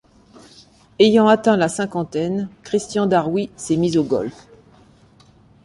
Ayant 0.99 1.27
atteint 1.27 1.55
la 1.57 1.69
cinquantaine, 1.69 2.49
Christian 2.63 3.05
Darrouy 3.05 3.51
s'est 3.55 3.77
mis 3.77 3.99
au 3.99 4.03
golf. 4.03 4.47